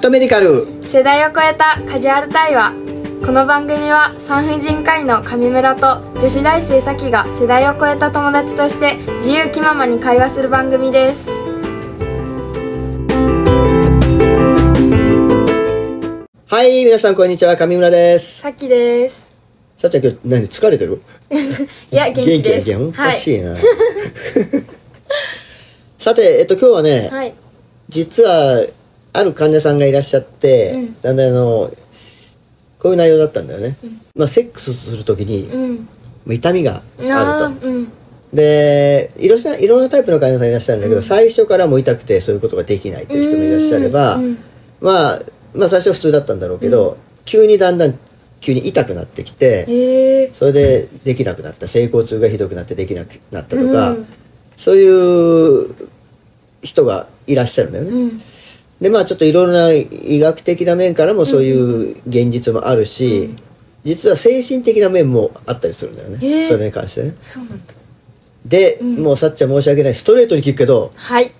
[0.00, 0.66] ットメディカル。
[0.82, 2.72] 世代を超えたカジュアル対話
[3.24, 11.28] この番組は産婦人科医の上村と女子大生咲が世代を超えた友達として自由気ままに会話する番組です。
[16.48, 18.40] はい皆さんこんにちは上村です。
[18.40, 19.30] 咲です。
[19.76, 21.02] さっちゃん今日何疲れてる？
[21.92, 22.70] いや元気です。
[22.70, 23.20] 元気おかはい。
[23.20, 23.54] しいな、
[25.98, 27.34] さてえっと今日はね、はい。
[27.90, 28.64] 実は
[29.12, 31.00] ある患者さんがいらっしゃって、うん。
[31.00, 31.72] だんだんあの
[32.78, 33.76] こういう内容だったんだよね、
[34.14, 36.34] まあセックスするときに、うん。
[36.34, 37.68] 痛みがあると。
[37.68, 37.92] うん。
[38.32, 44.38] でいろんないろんなタイプの患者さんいらっしゃるんだけど、最初からもう痛くてそういうことができないという人もいらっしゃれば、うん。
[44.80, 45.22] まあ、
[45.54, 47.98] まあ最初は普通だったんだろうけど、急にだんだん
[48.40, 51.66] 急に痛くなってきて、それでできなくなった。
[51.66, 54.06] 性交痛がひどくなってできなくなったとか、うん。
[54.56, 55.74] そういう
[56.62, 58.22] 人がいらっしゃるんだよね、うん
[58.80, 61.52] でまあちょっといろいろな医学的な面からもそうい
[61.92, 63.36] う現実もあるし、
[63.84, 67.14] 実は精神的な面もあったりするんだよね、へえそれに関してね。
[67.20, 67.74] そうなんだ。
[68.46, 69.94] で、もうさっちゃん申し訳ない。
[69.94, 71.32] ストレートに聞くけどはい。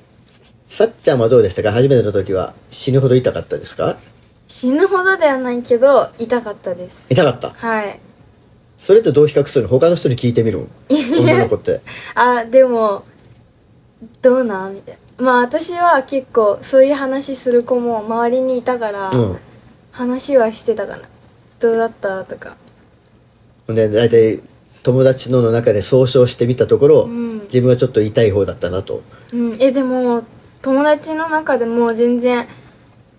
[0.69, 1.73] さっちゃんはどうでしたか？
[1.73, 3.97] 初めての時は死ぬほど痛かったですか？
[4.47, 7.07] 死ぬほどではないけど痛かったです。
[7.11, 7.51] 痛かった？
[7.51, 7.99] はい。
[8.77, 9.69] それってどう比較するの？
[9.71, 10.69] 他の人に聞いてみる？
[10.91, 11.81] 女の子って。
[12.15, 13.05] あでも
[14.23, 14.75] どうなん？
[14.75, 19.39] みたいなまあ私は結構そういう話する子も周りにいたから、うん。
[19.93, 21.09] 話はしてたかな。
[21.59, 22.57] どうだったとか。
[23.67, 24.41] ほんで大体
[24.83, 27.41] 友達の中で総称してみたところ、うん。
[27.43, 29.03] 自分はちょっと痛い方だったなと。
[29.33, 29.57] うん。
[29.61, 30.25] えでも
[30.63, 32.47] 友達の中でも全然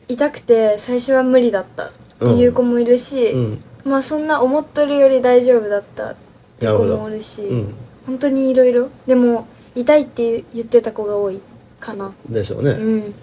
[0.08, 3.64] 痛くて最初は無理だったっていう子もいるし、うん。
[3.84, 6.16] まあそんな思っとるより大丈夫だったっ
[6.60, 7.74] て子もおるし、うん。
[8.06, 11.40] 本当にいろいろでも痛いって言ってた子が多い
[11.82, 12.14] かな。
[12.30, 13.14] でしょうね、うん。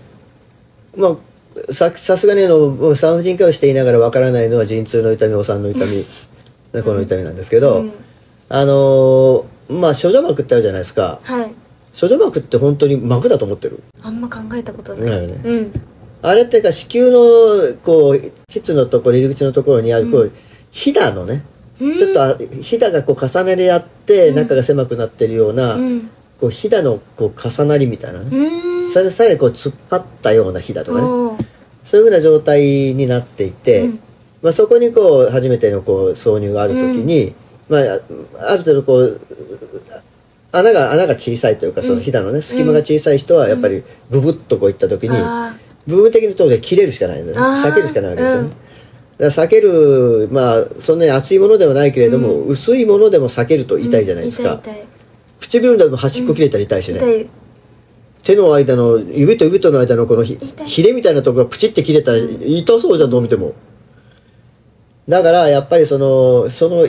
[0.96, 6.04] まあささすがにあの産婦人科をしていながらわからないのは陣痛の痛みお産の痛み
[6.82, 7.92] この痛みなんですけど、うん。
[8.50, 11.20] あのーまあ諸女膜ってあるじゃないですか。
[11.22, 11.54] はい。
[11.92, 13.82] 諸女膜って本当に膜だと思ってる？
[14.02, 15.40] あんま考えたことない、ないよね。
[15.44, 15.72] うん。
[16.22, 20.32] あれっていうか子宮のこう膣のところ入り口のところにあるこう、
[20.70, 21.44] ひだのね
[21.80, 21.98] うん。
[21.98, 26.10] ちょっとあひだがこう重ねり合って中が狭くなってるような、うん
[26.40, 28.90] こうひだのこう重なりみたいなね、うん。
[28.90, 31.48] それでさらにこう突っ張ったようなひだとかね。
[31.84, 32.60] そういうふうな状態
[32.94, 34.00] になっていて、うん。
[34.42, 37.34] まあ、そこにこう初めてのこう挿入がある時に、
[37.68, 37.80] まあ、
[38.50, 39.20] ある程度こう
[40.52, 45.56] 穴が穴が小さいというかそのひだのね隙間が小さい人はやっぱりグブッとこういった時にあ
[45.86, 48.54] 部分的なところで切れるしかないんだよね避けるしかないわけですよね、うん。
[49.18, 54.86] だ避けるまあそんなに厚いものではないけれども、薄いものでも避けるとー痛いじゃないですか、痛い痛い
[55.40, 57.28] 唇でも端っこ切れたら痛いしね、痛い
[58.22, 60.66] 手の間の指と指との間のこのひ痛い。
[60.66, 63.54] ヒレみたいなところがプチって切れたら痛そうじゃんどう見ても。
[65.08, 66.86] だからやっぱりそのその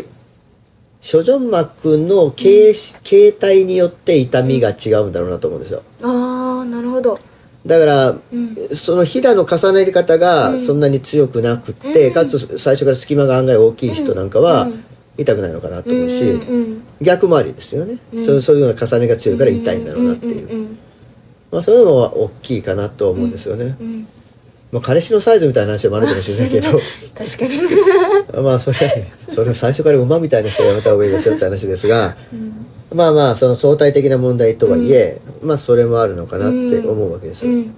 [1.01, 5.83] 諸女膜の形,、形態によって痛みが違うんだろうなと思うんですよ。
[6.01, 7.19] ああなるほど。
[7.65, 8.55] だから、うん。
[8.73, 12.13] そのひだの重なり方がそんなに強くなくって、うん。
[12.13, 14.83] かつ最初から隙間が案外大きい人なんかはうん。
[15.17, 18.25] 痛くないのかなと思うし、うんうん逆回りですよね、うん。
[18.25, 20.77] そうそういうような重ねが強いから痛いんだろうなっていう、うんうん
[21.51, 23.87] まあ、そういうのは大きいかなと思うんですよね、うん。
[23.87, 24.07] うん。
[24.71, 26.69] まあ、彼氏のサイズみたいな話もあるかもしれないけど。
[27.17, 27.51] 確かに。
[28.43, 32.15] まあそれそれは最初から馬みたいな人がやめた方がいいですよって話ですが。
[32.31, 32.53] うん。
[32.95, 37.73] まあまあその相対的な問題とはいえ、まあそれもあるのかなって思うわけですよ、うん。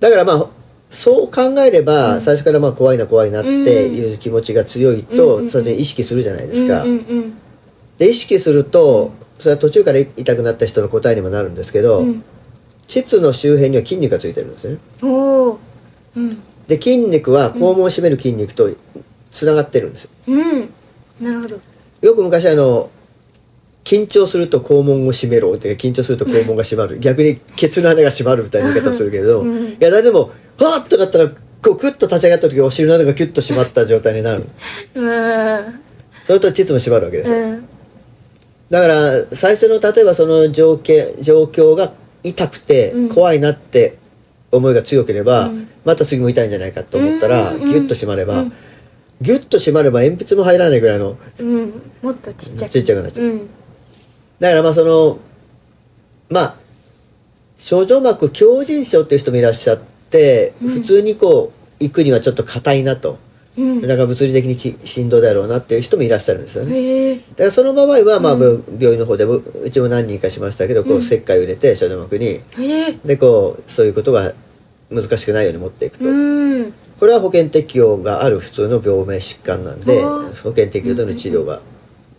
[0.00, 0.46] だからまあ
[0.90, 7.34] そう考えれば、最初からまあ怖いな怖いなっていう気持ちが強いと、うんそれに意識するじゃないですか、うんうん
[7.98, 12.24] で意識するとそれは途中から痛くなった人の答えにもなるんですけど、うん。
[12.86, 14.78] 膣の周辺には筋肉がついてるんですね。
[15.02, 15.58] うんおお
[16.16, 16.42] うん。
[16.68, 18.70] で筋肉は肛門を締める筋肉と
[19.30, 20.08] つながってるんです。
[20.26, 20.72] うん。
[21.20, 21.60] なるほど。
[22.00, 22.90] よく昔あの
[23.84, 25.54] 緊張すると肛門を締めろ。
[25.54, 26.98] って緊張すると肛門が締まる。
[27.00, 34.44] 逆にケツの穴が締まるみたいな言い方をするけれど、うんいや誰でもはーっとなったらこうクッと立ち上がった時お尻の穴がキュッと締まった状態になる。
[34.94, 35.80] うん。
[36.22, 37.68] それと膣も締まるわけですよ、うん
[38.70, 43.08] だから最初の例えばその状況状況が痛くてうん。
[43.10, 43.98] 怖いなって
[44.50, 45.68] 思いが強ければ、うん。
[45.84, 48.52] また次も痛いんじゃないかと思ったら、うんうんギュッと締まれば、うん。
[49.20, 51.92] ギュッと締まれば鉛筆も入らないぐらいのうん。
[52.02, 52.70] もっとちっちゃく。
[52.70, 53.26] ちっちゃくなっちゃう。
[53.26, 53.48] うん。
[54.40, 55.18] だからまあその
[56.30, 56.56] まあ
[57.56, 59.78] 症状膜強靭症っていう人もいらっしゃっ
[60.10, 60.68] て、うん。
[60.70, 63.18] 普通にこう行くにはちょっと硬いなと、
[63.56, 63.80] うん。
[63.82, 67.16] だから物理的にきしんどいだろうなっていう人もいらっしゃるんですよね。
[67.16, 72.40] だからその場合は、まあう病院の方でもうちも何人かしましたけどこううん切開を入れて症状膜に
[73.04, 74.34] でこうそういうことが
[74.90, 76.72] 難しくないように持っていくと、うん。
[76.98, 81.60] これは保険適用がある普通の病名疾患なんで保険適用での治療が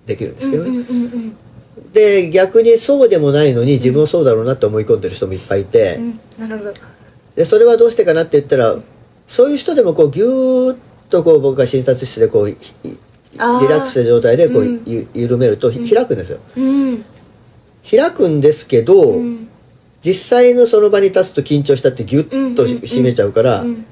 [0.06, 0.86] できるんですけどね、
[1.92, 6.20] で逆にそうでもないのに自分はそうだろうなって思い込んでる人もいっぱいいて、うん。
[6.38, 6.74] なるほど。
[7.36, 8.78] でそれはどうしてかなって言ったら
[9.28, 10.78] そういう人でもこうギューッ
[11.10, 12.98] とこう僕が診察室でこうひリ
[13.38, 14.84] ラックスした状態でこう、うん。
[14.86, 16.40] ゆ緩めるとひ開くんですよ。
[16.56, 17.06] うん。
[17.90, 19.48] 開くんですけど、うん。
[20.02, 23.86] 実際のその場に立つと緊張したってギュッと締めちゃうから、うん。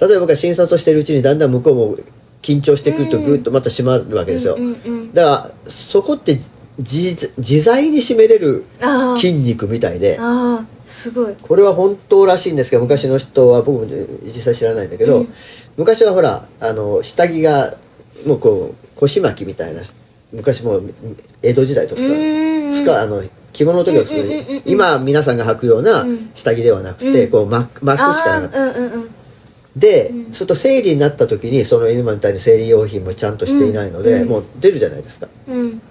[0.00, 1.96] 例えば僕が診察をしてるうちにだんだん向こうも
[2.42, 4.56] 緊張してくるとうんグッとまた締まるわけですよ、
[5.12, 6.38] だからそこって
[6.78, 8.64] 自自在に締めれる
[9.16, 10.18] 筋肉みたいで
[10.96, 11.34] すごい。
[11.40, 15.32] これは本当らしいんですけど昔の人は僕も実際知らないんだけど、うん。
[15.76, 17.76] 昔はほらあの下着が
[18.26, 19.82] もうこう腰巻きみたいな
[20.32, 20.94] 昔もう
[21.42, 23.22] 江戸時代とかさうんスカあの
[23.52, 26.30] 着物の時はそううんうん今皆さんが履くようなうん。
[26.34, 27.30] 下着ではなくて、うん。
[27.30, 28.62] こう巻く巻くしかなかった。
[28.62, 29.10] うんうんうん。
[29.76, 30.32] で、うん。
[30.32, 34.28] すると生理になった時にその今みたいに生理用品もちゃんとしていないので、うん。
[34.28, 35.28] もう出るじゃないですか。
[35.48, 35.82] うん。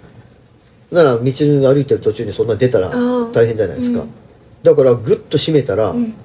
[0.91, 3.31] なら道に歩いてる途中にそんな出たらー。
[3.31, 4.09] 大変じゃないですか、うん
[4.65, 6.15] だからグッと締めたら、うん。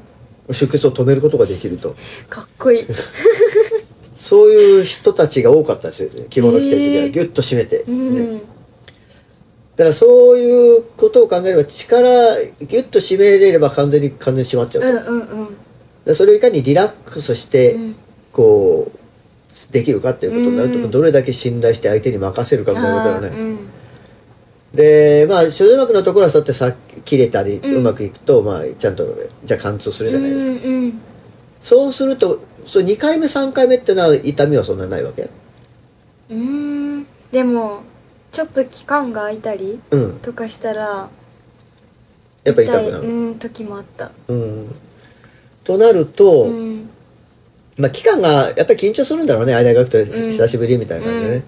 [0.51, 1.95] 出血を止めることができると。
[2.29, 2.87] かっこいい。
[4.17, 7.09] そういう人たちが多かったですね着物着てる時は。
[7.09, 8.43] ギュッと締めて、うんね。
[9.77, 12.09] だからそういうことを考えれば力
[12.61, 15.49] ギュッと締めれれば完全に完全に締まっちゃうと、うんうんうん。
[16.05, 17.97] でそれをいかにリラックスして、うん。
[18.33, 23.59] こうできるかっていうことになると、うんどれだけ信頼して相手に任せるかみたいなことだよね、うん
[24.75, 26.73] でまあ諸女膜のところはそうやってさ
[27.05, 27.75] 切れたり、うん。
[27.77, 29.05] うまくいくとまあちゃんと
[29.45, 31.01] じゃあ貫通するじゃないですか、うんうん
[31.61, 35.25] そうするとそう2回目3回目ってのは痛みはそんなないわけ？
[35.25, 36.37] うー
[37.01, 37.07] ん。
[37.31, 37.83] でも
[38.33, 40.19] ちょっと期間が空いたりうん。
[40.21, 41.11] とかしたら
[42.45, 43.09] やっぱ痛くなる。
[43.09, 44.11] うん時もあった。
[44.29, 44.75] うん。
[45.63, 46.89] となると、うん。
[47.77, 49.55] まあ期間がやっぱり緊張するんだろうね。
[49.55, 50.31] 間が空くとうん。
[50.33, 51.43] 久しぶりみたいな感じでね、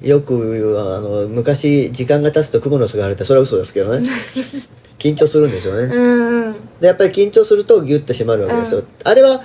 [0.00, 4.08] よくあの昔時間が経つと蜘蛛の巣が腫れてそれは嘘ですけどね。
[4.98, 6.52] 緊張するんですよね、うんうん。
[6.80, 9.44] でやっぱり緊張するとギュッと締まるわけですよ、あれは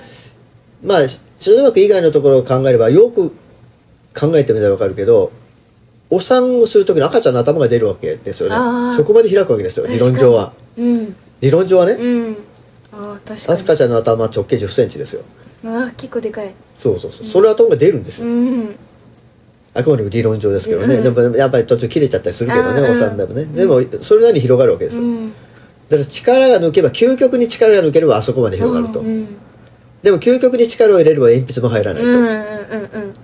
[0.82, 1.08] まあ
[1.38, 3.30] 諸女膜以外のところを考えればよく
[4.18, 5.30] 考えてみたら分かるけど
[6.10, 8.96] お産をする時に赤ちゃんの頭が出るわけですよね。
[8.96, 10.52] そこまで開くわけですよ理論上は。
[10.76, 11.16] うん。
[11.40, 12.36] 理論上はね、うん。
[12.92, 13.54] ああ確かに。
[13.54, 15.22] アスカちゃんの頭は直径1 0センチですよ。
[15.64, 16.52] ああ結構でかい。
[16.76, 17.26] そうそうそう。
[17.26, 18.76] それ頭が出るんですよ、うん
[19.74, 25.30] あくまでも理論上ですけどね、うんでもやっぱり途中切れちゃったりするけどねお産でもね、でもそれなりに広がるわけですよ、うん。
[25.30, 25.34] だ
[25.90, 29.36] から力が抜けば究極に力が抜ければあそこまで広がると、うん
[30.02, 33.14] でも究極に力を入れれば鉛筆も入らないと、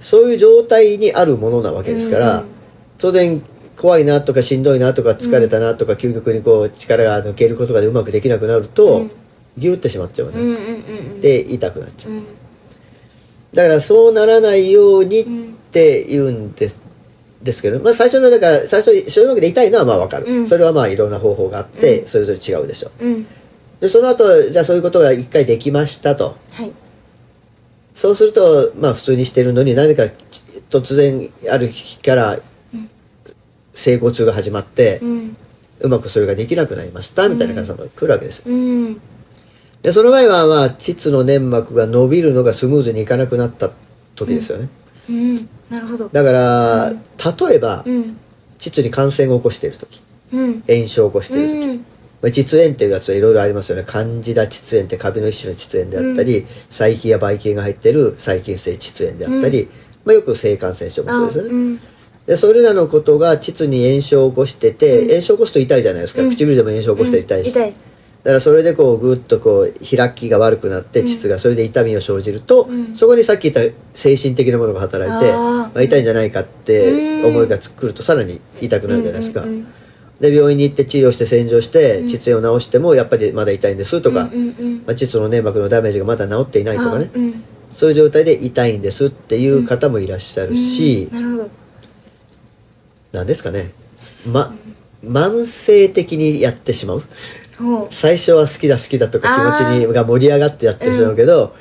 [0.00, 2.46] そういう状態にあるものなわけですから、うん
[2.98, 3.42] 当然
[3.76, 9.10] 怖いなとかしんどいなとか疲れたなとか、究極にこう力が抜けることがうまくできなくなると、うん。
[9.56, 12.12] ギュッてしまっちゃうね、で痛くなっちゃう。
[12.12, 12.26] うん。
[13.54, 16.80] だからそうならないようにっうんて言うんです
[17.42, 20.46] ですけど、まあ、最初のだから最初そういうわけで痛いのはまあ分かる、うん。
[20.46, 22.06] それはまあいろんな方法があって、うん。
[22.06, 22.90] それぞれ違うでしょ。
[22.98, 23.26] うん。
[23.80, 26.36] でその後じゃあそういうことが一回できましたと。
[26.52, 26.72] はい。
[27.94, 30.04] そうするとまあ普通にしてるのに何か
[30.68, 32.38] 突然ある日から
[32.74, 32.90] うん。
[33.72, 35.00] 整骨痛が始まって、
[35.80, 38.42] うまくそれができなくなりましたみたいな感じが来るわけです
[39.82, 43.70] でその場合はまあ膣の粘膜が伸びるのがスムーズにいかなくなった
[44.14, 44.68] 時ですよね、
[45.10, 46.08] うんなるほど。
[46.08, 47.00] だから、うん。
[47.48, 48.16] 例えばうん。
[48.58, 50.02] 膣に感染を起こしている時
[50.32, 50.62] うん。
[50.68, 51.76] 炎症を起こしている時、うん。
[52.22, 53.84] まあ、膣炎っていうやつはいろいろありますよね。
[53.86, 59.68] カンジダ膣炎ってカビの一種の膣炎であったり、細菌やばい菌が入っている細菌性膣炎であったり、
[60.04, 61.80] まあ、よく性感染症もそうですよね、うん。
[62.26, 65.08] でそれらのことが膣に炎症を起こしてて、うん。
[65.08, 66.30] 炎症を起こすと痛いじゃないですか、うん。
[66.30, 67.74] 唇でも炎症を起こして痛いし、痛い
[68.22, 71.08] だからそれでこうぐっとこう開きが悪くなってうん。
[71.08, 72.94] 膣がそれで痛みを生じると、うん。
[72.94, 79.44] そこにさっき言った精神的なものが働いてまあ、痛いんじゃないかって思いがつくるとさらに痛くなるじゃないですか、
[80.20, 82.08] で病院に行って治療して洗浄してうん。
[82.08, 84.76] 膣炎を治してもやっぱりまだ痛いんですとか、うんうんうん。
[84.86, 87.10] まあ、膣の粘膜のダメージがまだ治っていないとかね。
[87.14, 91.22] あうんそういう状態で痛いんですっていう方もいらっしゃるし、うん。
[91.22, 91.50] なるほど。
[93.12, 93.70] なんですかね。
[94.26, 94.52] ま
[95.04, 97.02] 慢性的にやってしまう
[97.90, 101.54] 最初は好きだ好きだとか気持ちにが盛り上がってやってしまうけど、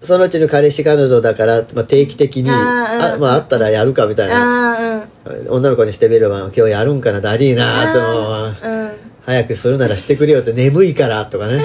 [0.00, 5.06] そのうちの彼氏彼女だから、まあ、定期的にあまあ、あったらやるかみたいな。
[5.50, 8.90] 女の子にしてみれば今日やるんかなダディーなあーとーうん。
[9.22, 11.62] 早くするならしてくれよって 眠いからとかね。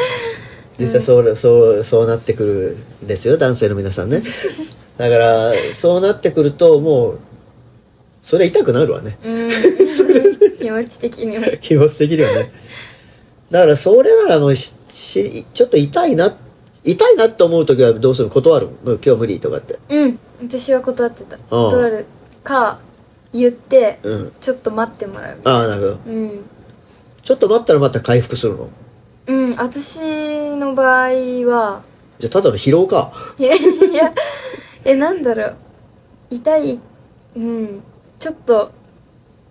[0.80, 4.24] 実際そう,、そうそうなってくるんですよ男性の皆さんね。
[4.98, 7.20] だからそうなってくるともう
[8.22, 9.18] それ痛くなるわね。
[9.24, 9.52] うん。
[10.58, 12.52] 気持ち的にも気持ち的にはね
[13.52, 16.36] だからそれならもうししちょっと痛いな
[16.84, 18.68] 痛いなって思う時はどうする断る？
[18.68, 19.80] もう今日無理とかって。
[19.90, 20.20] うん。
[20.42, 21.38] 私は断ってた。
[21.38, 22.06] 断る
[22.44, 22.80] か
[23.32, 24.34] 言ってうん。
[24.42, 25.40] ちょっと待ってもらう。
[25.46, 26.00] ああなるほど。
[26.12, 26.44] うん。
[27.22, 28.70] ちょっと待ったらまた回復するの？
[29.28, 29.56] うん。
[29.56, 31.10] 私の場合
[31.48, 31.84] は。
[32.20, 33.14] じゃあただの疲労か。
[33.38, 34.14] いやいや
[34.84, 35.56] えなんだろう。
[36.32, 36.80] 痛い
[37.36, 37.84] うん。
[38.20, 38.72] ちょっと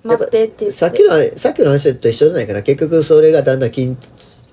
[0.04, 2.62] 待ってってさっきのさっきの話と一緒じゃないかな。
[2.62, 3.96] 結局それがだんだん筋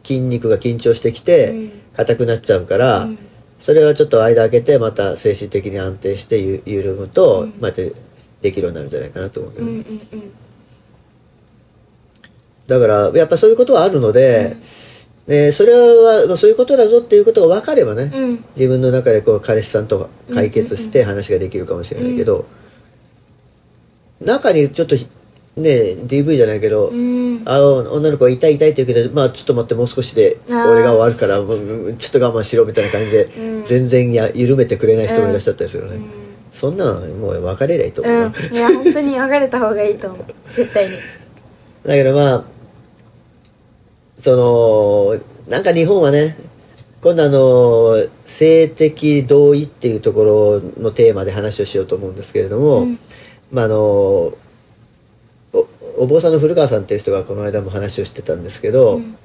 [0.03, 1.71] 筋肉が緊張してきうてん。
[1.95, 3.17] 硬くなっちゃうから、うん。
[3.57, 7.53] それはちょっと間空けてまた精神的に安定してゆ緩むと、うん。
[7.59, 7.81] また
[8.41, 9.77] できるようになるんじゃないかなと思うけど、うんうん
[10.11, 10.31] うん。
[12.67, 14.55] だからやっぱそういうことはあるので、
[15.27, 18.45] ねそれはまあそういうことだぞっていうことが分かればね、うん。
[18.55, 22.45] 自分の中でこう彼氏さんと解決して話ができるかもしれないけど、
[24.21, 24.95] 中にちょっと
[25.57, 27.41] ね DV じゃないけど、うん。
[27.45, 33.63] あの女の子が痛い痛いって言うけどまあちょっと待ってもう少しで俺が終わるからもうちょっと我慢しろみたいな感じで、うん。
[33.65, 36.05] 全然や緩めてくれない人もいらっしゃったりするよね、うん。
[36.51, 38.53] そんなのもう別れりゃいいと思うな、うん。
[38.53, 40.25] いや本当に別れた方がいいと思う。
[40.53, 40.91] 絶対に。
[41.83, 42.43] だけどまあ
[44.17, 46.37] そのなんか日本はね
[47.01, 52.99] 今度あの性的同意っていうところのテーマで話をしようと思うんですけれども、うん。
[53.51, 54.37] まああのお
[55.99, 59.17] お坊さんの古川さんっていう人がこの間も話をしてたんですけど、うん。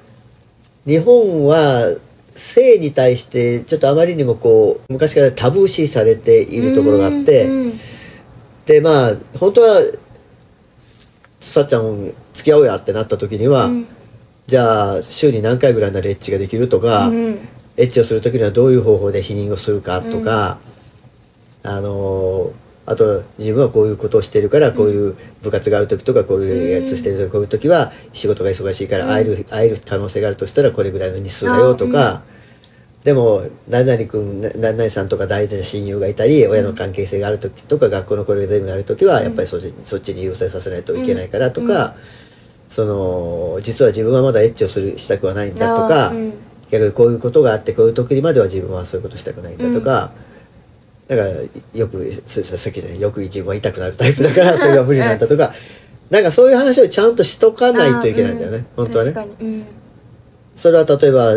[0.85, 1.95] 日本は
[2.35, 7.79] 性に対してちょっとあまりにもこう昔からタブー視されているところがあって、うん
[8.65, 9.79] でまあ本当は
[11.39, 13.87] さっちゃん付き合おうやってなった時には、うん。
[14.47, 20.59] じゃあ週に何回ぐらいならエッチができるとか、うんエッチをする時にはどういう方法で避妊をするかとか、
[21.61, 22.53] あの
[22.87, 32.21] あと自分はこういうことをしてるからこういう部活がある時とかこういうやつしてる時こういう時は仕事が忙しいから会える,、会える可能性があるとしたらこれぐらいの日数だよとか、
[33.03, 41.95] でも何々君な何々さんとか大事な親友がいたり親の関係性がある時とか学校のこれが全部ある時はやっぱりそっちそっちに優先させないといけないからとか、
[42.69, 46.09] その実は自分はまだエッチをするしたくはないんだとか。
[46.09, 46.33] うん。
[46.71, 50.11] 逆にこういうことがあってこういう時までは自分はそういうことしたくないんだとか、
[51.07, 51.29] だから
[51.73, 55.53] よくそうささっきじゃないよく自分は痛くなるタイプだからそれが無理なんだとか
[56.09, 59.13] なんかそういう話をちゃんとしとかないといけないんだよね、あー本当はね。
[59.39, 59.65] うん。
[60.55, 61.33] それは例えば、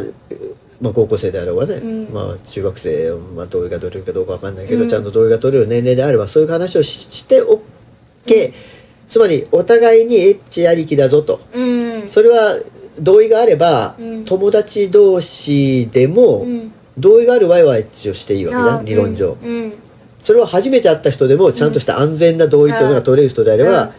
[0.81, 2.09] まあ、高校生であろうがね、うん。
[2.13, 4.89] まあ、中学生、まあ、同意が取れるかどうかわかんないけど、うん。
[4.89, 7.63] ちゃんと同意が取れる年齢であればそういう話をししてお
[8.27, 8.53] け、
[9.09, 11.41] つまりお互いにエッチありきだぞと。
[11.55, 12.09] うん。
[12.09, 12.59] それは
[13.01, 14.25] 同意があれば、うん。
[14.27, 19.49] 友達同士でも、うん同意がある場合はエッチをしていいわけじゃあん理論上、うん。
[19.49, 19.75] うん
[20.21, 23.91] それは初めて会った人でもちゃんとした安全な同意というのが取れる人であれば、うん。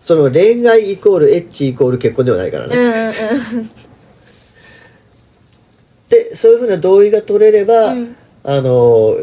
[0.00, 3.60] その恋愛イコールエッチイコール結婚ではないからね、うんうん。
[3.60, 3.70] う ん
[6.08, 8.16] でそういうふうな同意が取れれば、うん。
[8.44, 9.18] あの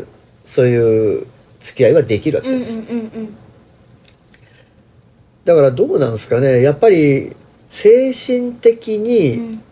[0.46, 1.26] そういう
[1.60, 3.36] 付き合いはできるわけうんです、うんうん
[5.46, 6.62] だからどうなんですかね。
[6.62, 7.36] やっぱり
[7.72, 9.64] 精神的うにん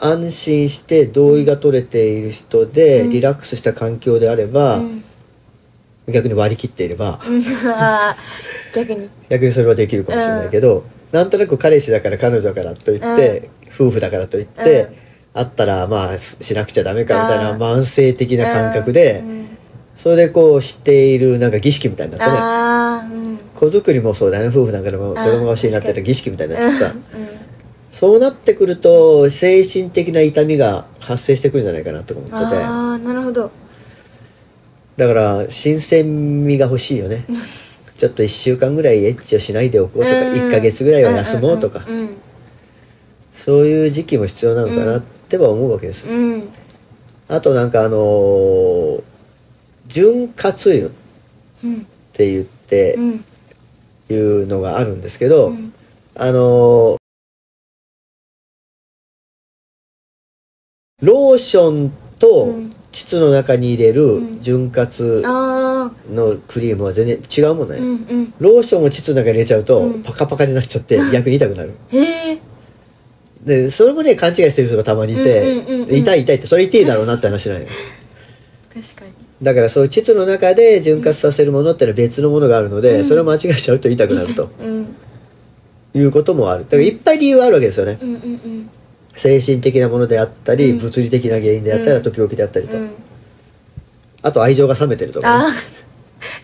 [0.00, 3.10] 安心して同意が取れている人で、うん。
[3.10, 5.04] リラックスした環境であれば、うん。
[6.08, 7.18] 逆に割り切っていれば、
[8.74, 9.08] 逆に。
[9.28, 15.04] 逆にそれはできるかもしれないけど、なんとなく彼氏だから彼女だからといって、夫婦だからといって、うん。
[15.36, 19.46] 会ったらまあししなくちゃダメかみたいな慢性的な感覚で、うん。
[19.96, 22.38] それでこうしているなんか儀式みたいになってね。
[22.38, 23.38] ああうん。
[23.54, 24.56] 子作りもそうだよね。
[24.56, 26.92] 夫婦なんかでも子供が欲しいなってたら儀式みたいになってさ。
[27.14, 27.43] うん
[27.94, 32.36] そうなってくると精神的な痛みが発生してくるんじゃないかなと思ってて。
[32.36, 33.50] ああなるほど。
[34.96, 37.24] だから新鮮味が欲しいよね。
[37.96, 40.32] ちょっと1週間ぐらいエッチをしないでおこうとかうん。
[40.32, 41.84] 1ヶ月ぐらいは休もうとか。
[41.86, 42.16] うんうん
[43.32, 46.48] そういう時期も必要なのかなっては思うわけです、うん。
[47.26, 49.02] あとなんかあのー
[49.88, 50.90] 潤滑油っ
[51.64, 51.86] うん。
[52.12, 53.24] て言ってうん。
[54.08, 55.74] いうのがあるんですけど、うん。
[56.14, 56.96] あのー
[61.04, 62.74] ローションとうん。
[62.94, 64.40] 膣の中に入れるうん。
[64.40, 64.88] 潤滑
[65.24, 67.92] あのクリームは全然違うもんね、あうんう
[68.22, 68.34] ん。
[68.38, 70.02] ローションを膣の中に入れちゃうとうん。
[70.04, 71.74] パカパカになっちゃって逆に痛くなる。
[71.88, 72.38] へえ
[73.44, 75.96] でそれもね勘違いしてる人がたまにいて、うんうんうんうん。
[75.96, 77.66] 痛い痛いってそれ痛いだろうなって話なんよ。
[78.72, 79.12] 確かに。
[79.42, 83.04] だからそういう膣の中で潤滑させるものってのは別のものがあるので、うん。
[83.04, 84.94] それを間違えちゃうと痛くなるとうん。
[85.94, 86.64] いうこともある。
[86.64, 87.98] だからいっぱい理由はあるわけですよね。
[88.00, 88.70] うんうん
[89.14, 90.78] 精神的なものであったり、うん。
[90.78, 91.96] 物理的な原因であったり、うん。
[91.98, 92.82] あと病気であったりと、うん。
[92.82, 92.94] うん
[94.24, 95.54] あと愛情が冷めてるとか、ね、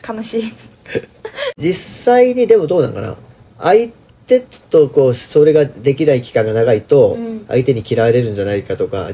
[0.06, 0.52] ああ悲しい。
[1.56, 3.16] 実際にでもどうなんかな。
[3.58, 3.88] 相
[4.26, 7.44] てちょっとこうそれができない期間が長いとうん。
[7.48, 9.10] 相手に嫌われるんじゃないかとか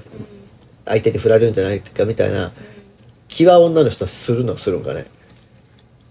[0.84, 2.50] 相手に振られるんじゃないかみたいな
[3.28, 4.54] 気は女の人はするの？
[4.54, 5.06] はするんかね？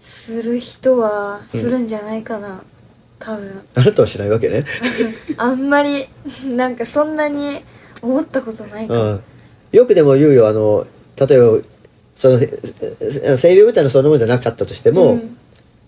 [0.00, 2.64] する人はするんじゃないかな、
[3.18, 4.64] 多分あなたはしないわけね。
[5.38, 6.06] あんまり
[6.50, 7.62] なんかそんなに
[8.02, 9.20] 思ったことないかも、うん。
[9.72, 11.58] よくでも言うよあの例えば
[12.14, 15.36] そのえ性病みたいなそんなものじゃなかったとしても、うん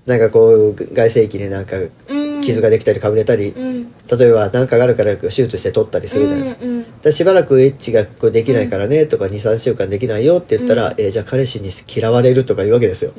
[0.07, 1.77] なんかこう外性器になんか
[2.09, 13.13] うん傷ができたりかぶれたり、うん例えば何かがあるから手術して取ったりするじゃないですか,、うんうんしばらくエッチがこうできないからねとか23週間できないよって言ったら、うんえーじゃあ彼氏に嫌われるとか言うわけですよ、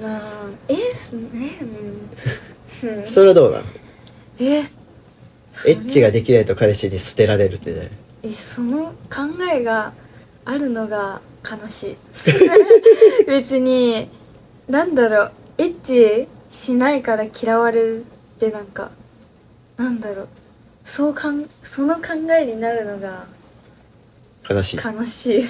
[0.67, 1.17] えーう
[3.01, 3.63] んそれはどうなの
[4.39, 4.59] え？
[5.67, 7.91] エッチができないと彼氏に捨てられるってね
[8.23, 9.93] えその考えが
[10.45, 11.97] あるのが悲しい。
[13.27, 14.09] 別に
[14.67, 15.31] なんだろう。
[15.57, 18.05] エッチしないから嫌われる
[18.35, 18.91] ってなんか
[19.77, 20.27] なんだろう。
[20.85, 23.25] そうかんその考えになるのが
[24.49, 24.77] 悲しい。
[24.77, 25.43] 悲しい。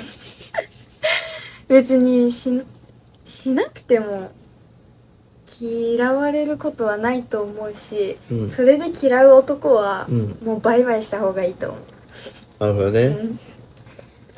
[1.69, 2.62] 別にし
[3.25, 4.31] しなくても
[5.60, 8.50] 嫌われることはないと思うし、うん。
[8.50, 10.38] それで嫌う男は、うん。
[10.44, 13.39] もうバイバイした方がいいと思う、なるほどね、うん。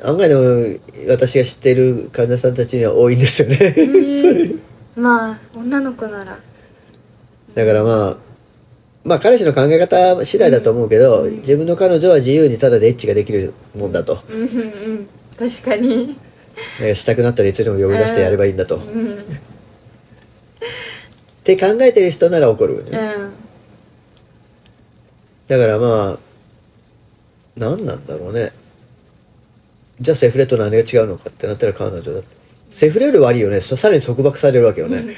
[0.08, 3.56] 案外でも私が知っている患者さんたちには多いんですよね。
[3.60, 4.60] えー
[4.94, 6.38] まあ女の子なら。
[7.54, 8.16] だからまあ
[9.04, 11.36] まあ彼氏の考え方次第だと思うけど、うん。
[11.36, 14.18] 自分の彼女は自由にただでエッチができるもんだと。
[14.28, 15.08] うんうんうん。
[15.38, 16.16] 確かに。
[16.78, 18.80] かしたくなったらいつでも呼び出してやればいいんだと、
[21.44, 22.90] っうんうんて考えてる人なら怒るよね、
[25.48, 26.18] だからまあ
[27.56, 28.52] 何なんだろうね。
[30.00, 32.42] じゃあセフレと何が違うのかってなったら彼女だって。
[32.70, 33.60] セフレより悪いよね。
[33.60, 35.14] ささらに束縛されるわけよね、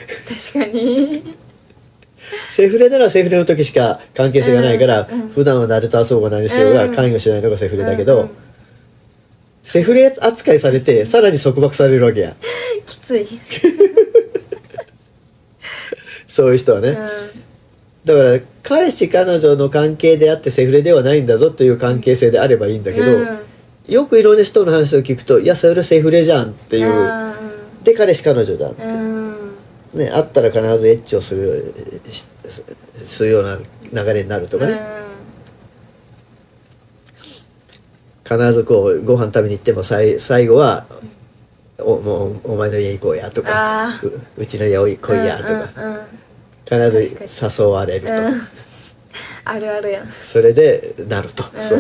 [0.53, 1.23] 確かに。
[2.51, 5.21] セフレならセフレの時しか関係性がないから、うん。
[5.23, 5.29] うん。
[5.29, 6.95] 普段は誰と遊ぼうが何しようがうん。
[6.95, 8.31] 関与しないのがセフレだけど、うんうん。
[9.63, 12.35] セフレ扱いされてさらに束縛されるわけや。
[12.87, 13.25] きつい、
[16.35, 16.97] そういう人はね、うん。
[18.05, 23.39] だから彼氏彼女の関係であってセフレではないんだぞという関係性であればいいんだけど、うん。
[23.87, 27.37] よくいろんな人の話を聞くといやそれセフレじゃんっていう、あ
[27.85, 29.99] で彼氏彼女じゃん、ーうん。
[30.01, 31.73] ね、会ったら必ずエッチをする
[32.11, 32.27] し
[33.05, 33.45] するよう
[33.93, 34.81] な流れになるとかね、
[38.25, 40.85] 必ずこうご飯食べに行っても最最後は
[41.79, 46.24] おもうお前の家行こうやとかううちの家来いやとか、うんうんうん
[46.65, 47.19] 必ず
[47.61, 48.41] 誘われると、うん。
[49.45, 50.09] あるあるやん。
[50.09, 51.63] それでなると、うん。
[51.63, 51.79] そう。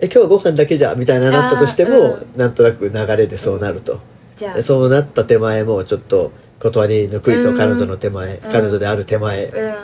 [0.00, 4.00] え今日はご飯だけじゃみたいななったとしても、あーなんとなく流れでそうなると、
[4.36, 4.54] じゃあ。
[4.54, 7.56] でそうなった手前もちょっと断りにくいと、うん。
[7.56, 9.74] 彼女の手前、彼女である手前、っうん。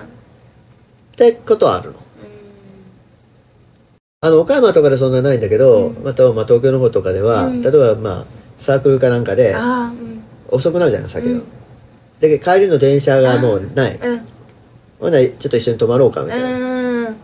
[1.17, 1.97] てことはあるの。
[4.23, 6.05] あの岡山とかでそんなないんだけど、うん。
[6.05, 7.63] またはまあ東京の方とかでは、うん。
[7.63, 8.25] 例えばまあ
[8.59, 9.55] サークルかなんかで
[10.49, 11.41] 遅くなるじゃない酒の、
[12.23, 13.97] うんで帰りの電車がもうない。
[13.97, 14.21] うん。
[15.01, 17.17] ほんならちょっと一緒に泊まろうかみたいな、うん。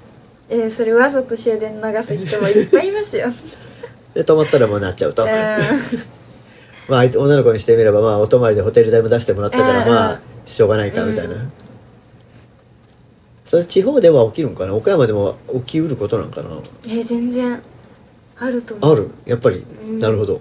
[0.48, 3.28] えーそれわざと終電流す人もいっぱいいますよ。
[4.14, 5.28] で泊まったらもうなっちゃうと、うん。
[6.88, 9.88] まあ女の子にしてみればまあお泊まりでホテル代も出してもらったからうん。
[9.88, 11.52] まあしょうがないかみたいな、うん。
[13.44, 14.74] それ地方では起きるんかな？
[14.74, 16.48] 岡山でも起きうることなんかな？
[16.86, 17.60] えー全然
[18.38, 18.92] あると思う。
[18.94, 19.10] ある？
[19.26, 20.00] やっぱり、うん。
[20.00, 20.40] なるほど。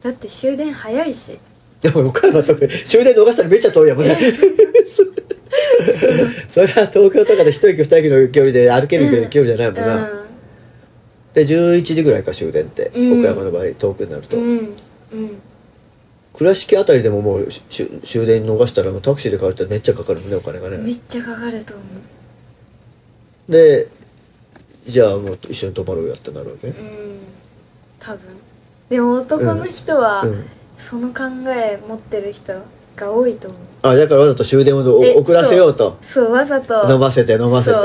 [0.00, 1.40] だって終電早いし
[1.80, 4.16] でも岡山とか終電逃したらめっちゃ遠いやもんね。
[6.48, 10.10] それは東京とかで一駅二駅の距離で歩ける距離じゃないもんな、
[11.34, 13.20] で11時ぐらいか終電って、うん。
[13.20, 14.44] 岡山の場合遠くになると、うん。
[14.44, 14.58] うん。
[15.12, 15.38] うん
[16.34, 20.76] 倉敷あたりでももう終電逃したらもうタクシーで帰るとめっちゃかかるもんねお金がね。
[20.76, 21.82] めっちゃかかると思
[23.48, 23.52] う。
[23.52, 23.88] で
[24.86, 26.74] じゃあもう一緒に泊まろうやってなるわけ、うん。
[27.98, 28.20] 多分。
[28.90, 30.44] でも男の人は、うん
[30.78, 32.52] その考え持ってる人
[32.96, 33.60] が多いと思う。
[33.82, 34.80] あだからわざと終電を
[35.18, 35.96] 遅らせようと。
[36.02, 36.92] そうわざと。
[36.92, 37.76] 飲ませて飲ませて。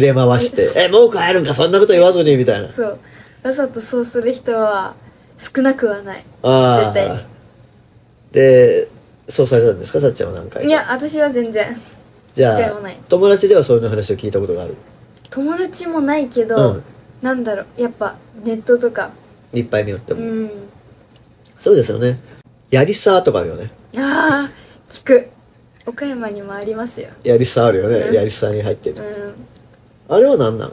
[0.00, 1.54] 連れ回して「えもう帰るんか？
[1.54, 2.70] そんなこと言わずに」みたいな。
[2.70, 2.98] そう。
[3.42, 4.94] わざとそうする人は
[5.38, 6.24] 少なくはない。
[6.42, 7.26] あ絶対あ
[8.32, 8.88] で
[9.28, 10.00] そうされたんですか？
[10.00, 10.68] さっちゃんは何回か。
[10.68, 11.74] いや私は全然。
[12.34, 12.72] じゃあ
[13.08, 14.74] 友達ではそういう話を聞いたことがある？
[15.30, 16.84] 友達もないけど、うん。
[17.22, 17.80] なんだろう。
[17.80, 19.10] やっぱネットとか。
[19.52, 20.50] いっぱい見よっても、うん
[21.64, 22.20] そうですよね。
[22.70, 23.70] やりさとかあるよね。
[23.96, 24.52] ああ
[24.86, 25.30] 聞く。
[25.86, 27.08] 岡山にもありますよ。
[27.22, 28.14] やりさあるよね、うん。
[28.14, 30.14] やりさに入ってる、うん。
[30.14, 30.72] あれは何なん？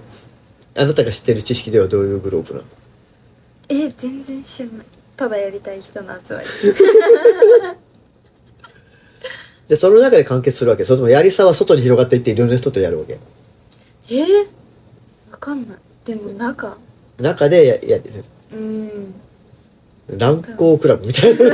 [0.76, 2.66] あなたが知ってる知識ではどういうグループなの？
[3.70, 4.86] え全然知らない。
[5.16, 6.48] ただやりたい人の集まり。
[9.68, 10.84] じゃあその中で完結するわけ？
[10.84, 13.18] それともやりさは外に広がっていっていろんな人とやるわけ？
[14.10, 14.46] えー、
[15.32, 15.78] わかんない。
[16.04, 16.76] でも中。
[17.18, 18.02] 中でやや
[18.52, 19.14] うん
[20.18, 21.40] 乱行クラブみたいな。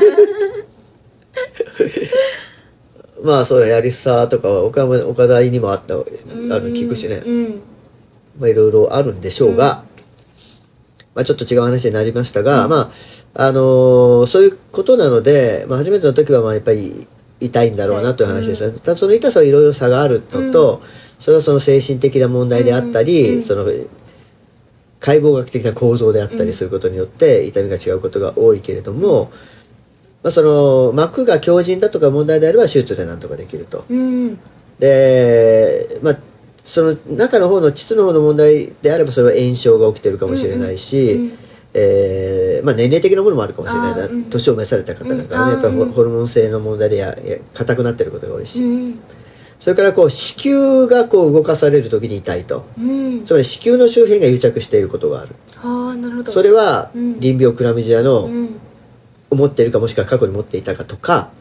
[3.24, 6.06] まあそれやりさとかは岡山岡田にもあったある
[6.72, 7.62] 聞くしね、うん
[8.40, 9.84] まあいろいろあるんでしょうが、
[11.16, 12.92] まあちょっと違う話になりましたが、ま
[13.34, 17.08] ああのーそういうことなので、まあ、初めての時はまあやっぱり
[17.40, 20.82] 痛いんだろうなという話です、ただその痛さはいろいろ差があるのと、
[21.20, 23.44] それはその精神的な問題であったり、うんうん。
[23.44, 23.66] その
[25.00, 29.32] 解剖学的な構造であったりすることによって痛みが違うことが多いけれども、
[30.24, 33.86] まあ、その膜が強靭だとか問題であれば手術でなんとかできると。
[33.88, 34.40] うん。
[34.80, 36.18] で、まあ、
[36.64, 41.38] その中の方の膣の方の問題であればそれは炎症が起きてるかもしれないし、うんうん
[41.74, 44.24] えーまあ、年齢的なものもあるかもしれない。
[44.30, 45.62] 年を召された方なんかはね、うん。
[45.62, 49.00] やっぱりホルモン性の問題でやや硬くなってることが多いし、うん
[49.60, 52.66] それからこう子宮がこう動かされる時に痛いと。
[52.78, 53.26] うん。
[53.26, 55.36] つまり子宮の周辺が癒着していることがある。
[55.56, 56.32] はあなるほど。
[56.32, 57.20] それはうん。
[57.20, 58.60] 淋病クラミジアのうん。
[59.30, 61.32] 持っているかもしくは過去に持っていたかとか、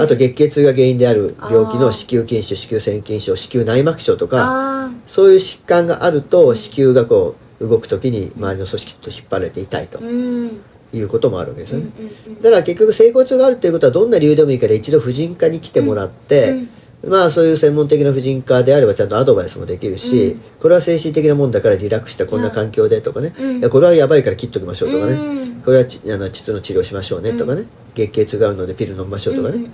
[0.00, 10.60] あと月経痛が原因である病気の子宮筋腫子宮腺筋症子宮内膜症とかあそういう疾患があると子宮がこう動く時に周りの組織と引っ張られて痛いとーうん。
[10.92, 11.92] いうこともあるわけですうんよね、
[12.26, 16.66] うんだから結局整骨があるということはどんな理由でもいいから一度婦人科に来てもらって、
[17.06, 20.40] まあそういう専門的な婦人科であればちゃんとアドバイスもできるし、うん。
[20.60, 23.70] これは精神的なもんだからリラックスしたこんな環境でとかね、うん。
[23.70, 25.62] これはやばいから切っときましょうとかね、うん。
[25.62, 29.64] これはちあの膣の治療しましょうねとかね、月経痛があるのでピル飲みましょうとかね、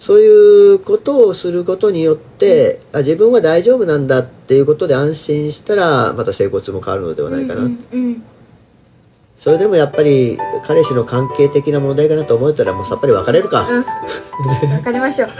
[0.00, 8.22] そういうことをすることによって、あ自分は大丈夫なんだっていうことで安心したらまた整骨も変わるのではないかな、うんうん
[9.40, 10.36] それでもやっぱり
[10.66, 13.84] 彼氏の関係的な問題かなと思ったらもうさっぱり別れるか、うん。
[14.70, 15.30] わかりましょう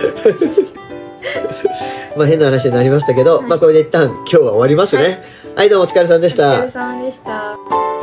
[2.16, 5.22] まあ変な話になりましたけど、はいまあこれで一旦今日は終わりますね。
[5.56, 6.52] はい、どうもお疲れさんでした。
[6.52, 7.99] お疲れ様でした